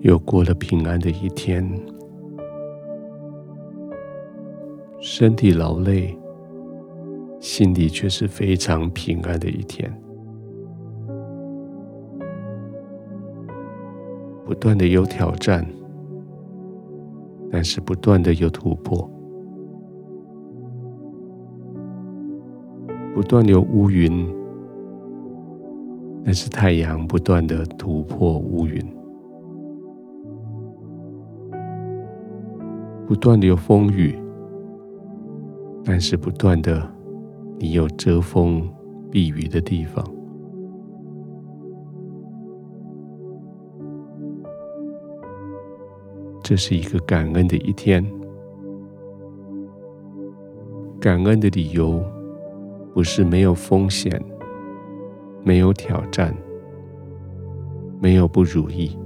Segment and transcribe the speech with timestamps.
[0.00, 1.68] 又过了平安的一天，
[5.00, 6.16] 身体劳累，
[7.40, 9.92] 心里却是非常平安的一天。
[14.46, 15.66] 不断的有挑战，
[17.50, 19.10] 但是不断的有突破。
[23.14, 24.26] 不断有乌云，
[26.24, 28.80] 但是太阳不断的突破乌云；
[33.08, 34.14] 不断的有风雨，
[35.82, 36.86] 但是不断的
[37.58, 38.68] 你有遮风
[39.10, 40.04] 避雨的地方。
[46.42, 48.04] 这是一个感恩的一天，
[51.00, 52.04] 感恩的理由。
[52.92, 54.20] 不是没有风险，
[55.44, 56.34] 没有挑战，
[58.00, 58.98] 没有不如意。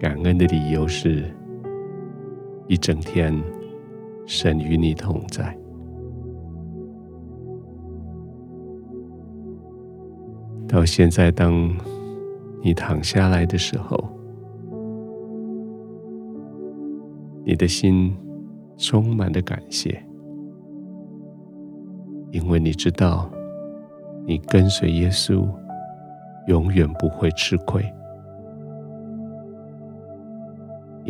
[0.00, 1.30] 感恩的理由是，
[2.68, 3.38] 一整天
[4.24, 5.54] 神与你同在。
[10.66, 11.70] 到现在，当
[12.62, 14.02] 你躺下来的时候，
[17.44, 18.16] 你的心
[18.78, 20.02] 充满了感谢。
[22.30, 23.30] 因为你知道，
[24.24, 25.46] 你跟随耶稣，
[26.46, 27.84] 永远不会吃亏。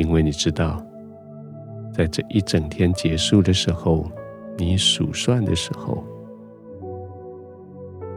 [0.00, 0.82] 因为你知道，
[1.92, 4.10] 在这一整天结束的时候，
[4.56, 6.02] 你数算的时候，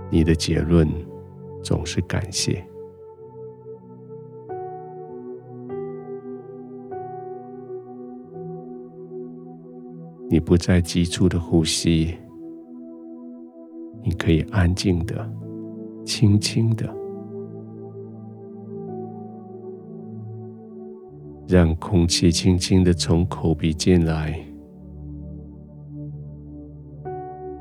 [0.10, 0.88] 你的结论
[1.62, 2.66] 总是感谢。
[10.30, 12.18] 你不再急促的呼吸。
[14.04, 15.30] 你可以安静的、
[16.06, 16.90] 轻轻的，
[21.54, 24.44] 让空气轻轻的从口鼻进来，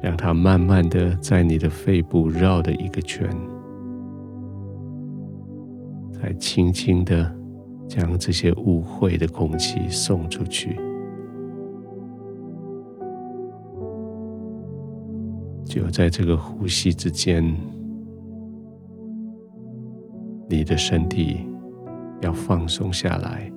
[0.01, 3.29] 让它慢慢的在你的肺部绕了一个圈，
[6.11, 7.31] 再轻轻的
[7.87, 10.75] 将这些污秽的空气送出去。
[15.67, 17.45] 就在这个呼吸之间，
[20.49, 21.41] 你的身体
[22.23, 23.53] 要放松下来。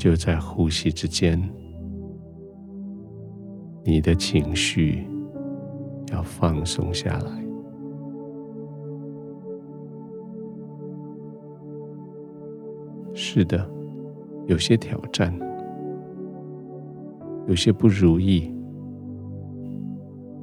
[0.00, 1.38] 就在呼吸之间，
[3.84, 5.06] 你的情绪
[6.10, 7.44] 要放松下来。
[13.12, 13.70] 是的，
[14.46, 15.38] 有些挑战，
[17.46, 18.50] 有些不如意。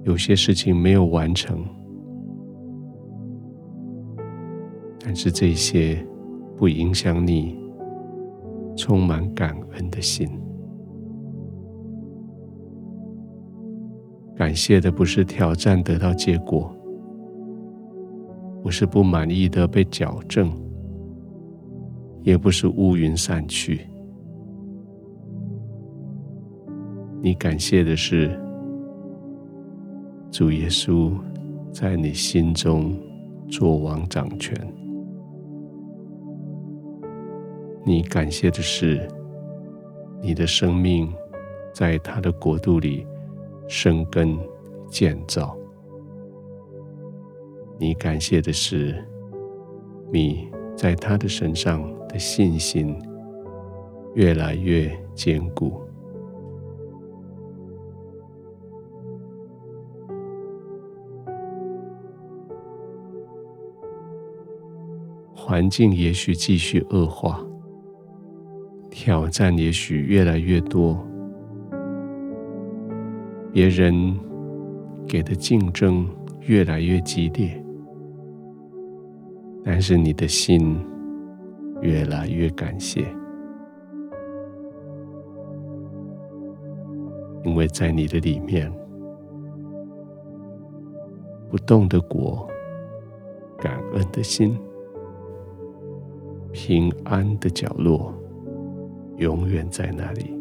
[0.04, 1.66] 有些事情没有完成，
[5.00, 6.08] 但是这些
[6.56, 7.58] 不影响你
[8.78, 10.30] 充满感恩的心。
[14.36, 16.74] 感谢的不是挑战得到结果，
[18.64, 20.50] 不是不满意的被矫正，
[22.22, 23.82] 也不是乌云散去。
[27.22, 28.40] 你感谢的是。
[30.30, 31.14] 主耶稣
[31.72, 32.94] 在你心中
[33.50, 34.54] 作王掌权，
[37.88, 39.08] 你感谢的是
[40.22, 41.10] 你的生命
[41.74, 43.08] 在他的国度里
[43.70, 44.38] 生根
[44.90, 45.58] 建造，
[47.80, 49.02] 你感谢的是
[50.12, 52.94] 你在他的身上的信心
[54.16, 55.82] 越来越坚固。
[65.34, 67.47] 环境也许继续恶化，
[69.00, 70.98] 挑战也许越来越多，
[73.54, 74.18] 别人
[75.08, 76.10] 给的竞争
[76.48, 77.64] 越来越激烈，
[79.64, 80.76] 但是你的心
[81.80, 83.06] 越来越感谢，
[87.44, 88.70] 因为在你的里面，
[91.52, 92.48] 不动的国，
[93.60, 94.58] 感恩的心。
[96.52, 98.12] 平安的角落，
[99.18, 100.34] 永远在那里。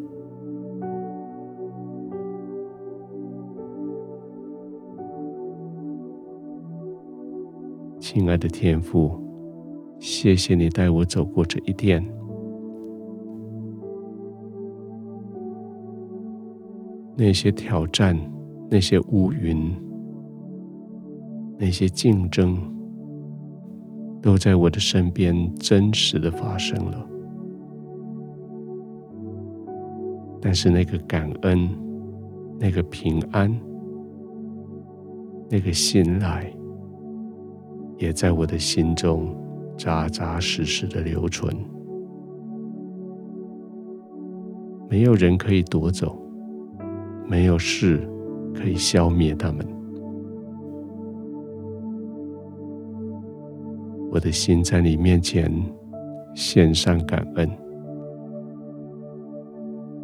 [7.98, 9.20] 亲爱的天父，
[9.98, 12.02] 谢谢你带我走过这一天。
[17.16, 18.16] 那些挑战，
[18.70, 19.74] 那些乌云，
[21.58, 22.56] 那些竞争，
[24.22, 27.15] 都在我的身边真实的发生了。
[30.40, 31.68] 但是那个感恩、
[32.58, 33.52] 那个平安、
[35.50, 36.52] 那个信赖，
[37.98, 39.34] 也在我的心中
[39.76, 41.54] 扎扎实实的留存。
[44.88, 46.16] 没有人可以夺走，
[47.28, 48.08] 没有事
[48.54, 49.66] 可以消灭他们。
[54.12, 55.52] 我的心在你面前
[56.34, 57.50] 献上感恩，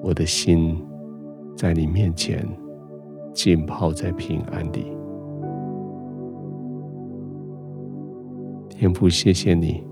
[0.02, 0.76] 我的心
[1.56, 2.46] 在你面前
[3.32, 4.86] 浸泡在平安里。
[8.68, 9.84] 天父，谢谢你，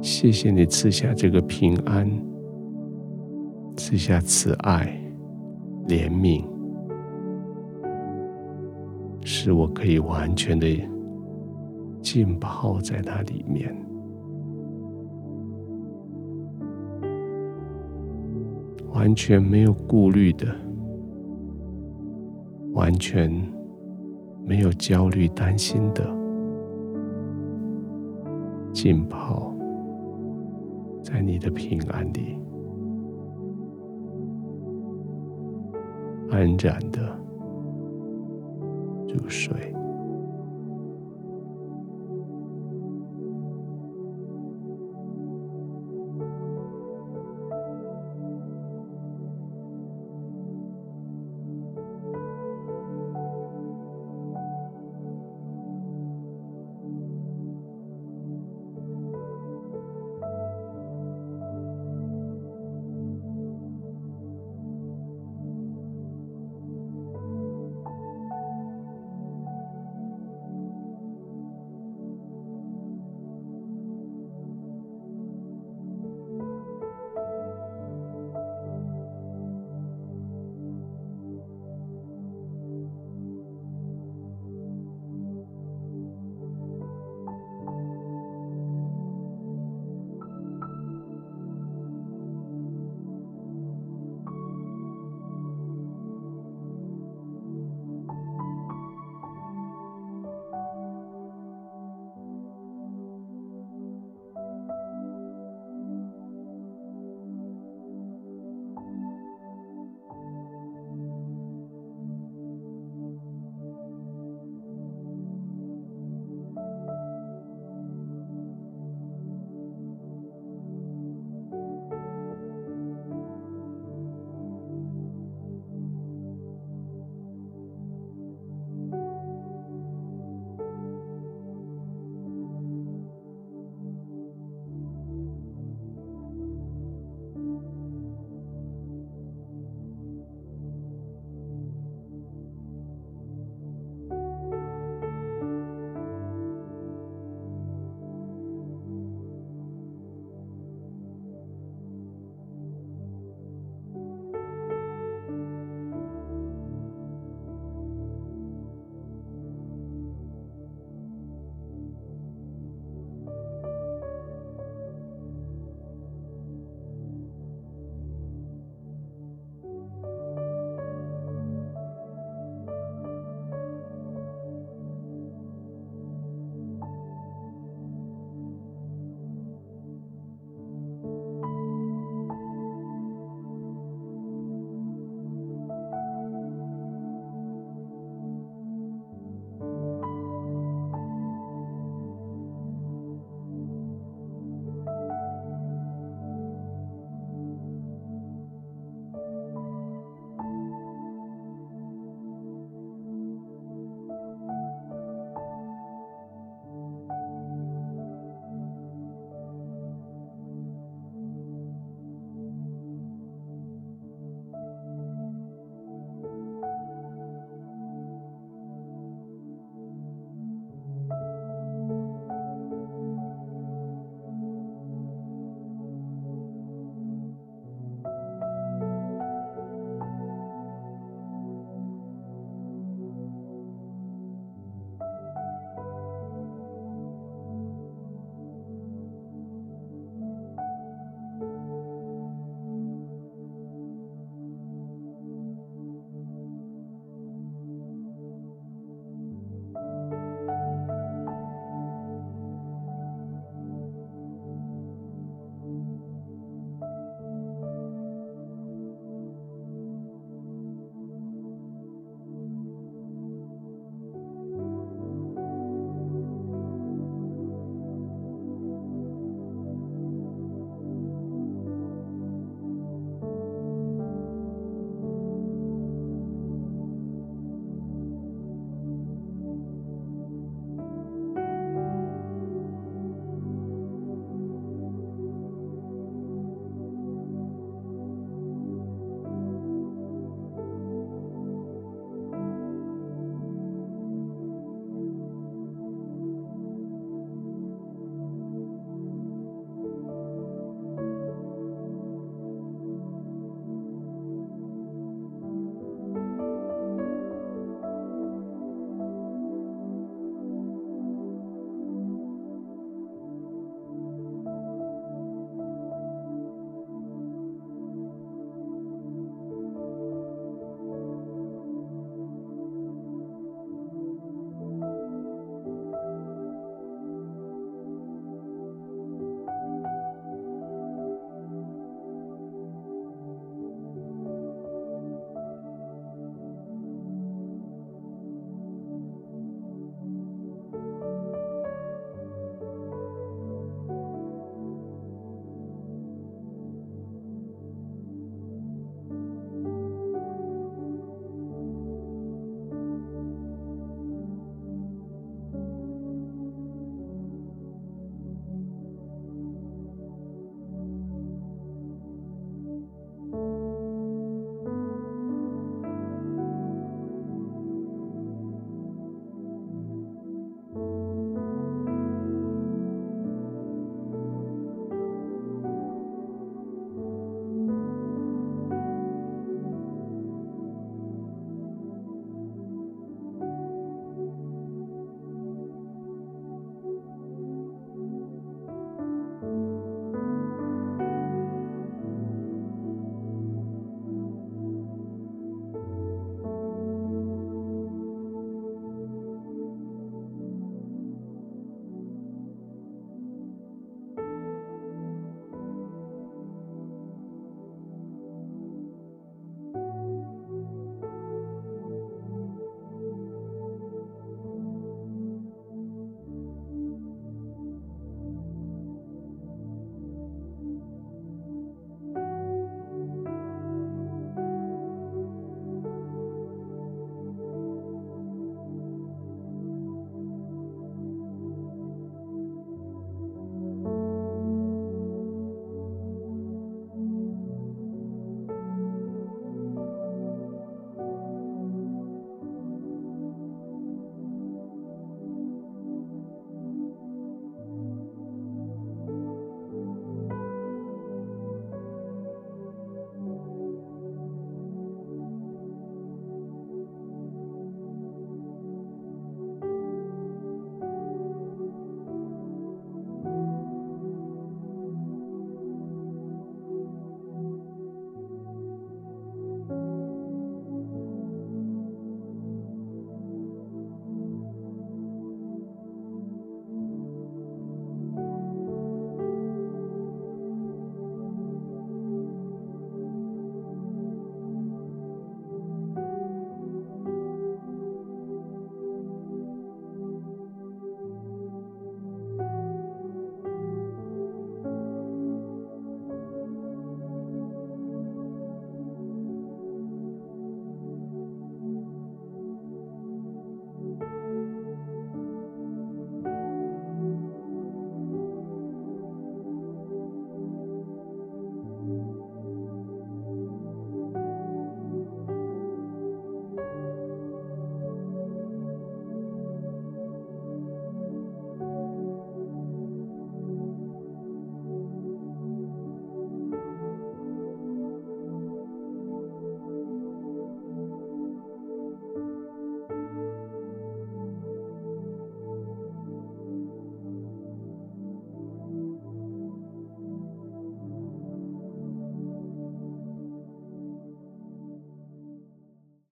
[0.00, 2.08] 谢谢你赐下这个平安，
[3.76, 4.96] 赐下慈爱、
[5.88, 6.44] 怜悯，
[9.24, 10.66] 使我可以完全的。
[12.02, 13.76] 浸泡在它里面，
[19.00, 20.46] 完全没有顾虑的，
[22.74, 23.32] 完全
[24.44, 26.04] 没有焦虑担心的，
[28.74, 29.54] 浸泡
[31.02, 32.38] 在你的平安里，
[36.30, 37.18] 安然的
[39.08, 39.79] 入睡。